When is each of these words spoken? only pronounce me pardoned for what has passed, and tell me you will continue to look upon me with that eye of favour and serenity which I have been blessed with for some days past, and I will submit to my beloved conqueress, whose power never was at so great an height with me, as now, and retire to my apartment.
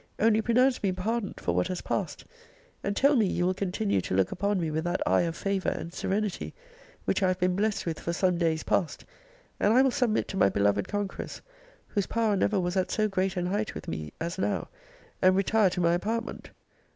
only 0.17 0.41
pronounce 0.41 0.81
me 0.81 0.91
pardoned 0.91 1.35
for 1.37 1.53
what 1.53 1.67
has 1.67 1.81
passed, 1.81 2.25
and 2.83 2.95
tell 2.95 3.15
me 3.15 3.27
you 3.27 3.45
will 3.45 3.53
continue 3.53 4.01
to 4.01 4.15
look 4.15 4.31
upon 4.31 4.59
me 4.59 4.71
with 4.71 4.83
that 4.83 4.99
eye 5.07 5.21
of 5.21 5.35
favour 5.37 5.69
and 5.69 5.93
serenity 5.93 6.55
which 7.05 7.21
I 7.21 7.27
have 7.27 7.37
been 7.39 7.55
blessed 7.55 7.85
with 7.85 7.99
for 7.99 8.11
some 8.11 8.39
days 8.39 8.63
past, 8.63 9.05
and 9.59 9.71
I 9.75 9.83
will 9.83 9.91
submit 9.91 10.27
to 10.29 10.37
my 10.37 10.49
beloved 10.49 10.87
conqueress, 10.87 11.41
whose 11.89 12.07
power 12.07 12.35
never 12.35 12.59
was 12.59 12.75
at 12.75 12.89
so 12.89 13.07
great 13.07 13.37
an 13.37 13.45
height 13.45 13.75
with 13.75 13.87
me, 13.87 14.11
as 14.19 14.39
now, 14.39 14.69
and 15.21 15.35
retire 15.35 15.69
to 15.69 15.81
my 15.81 15.93
apartment. 15.93 16.49